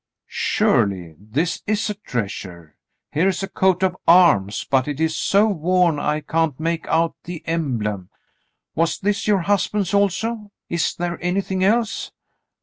[0.25, 1.13] "Surely!
[1.19, 2.75] This is a treasure.
[3.11, 7.15] Here is a coat of arms— but it is so worn I can't make out
[7.25, 8.09] the emblem.
[8.73, 10.51] Was this your husband's also?
[10.71, 12.11] Is there anything else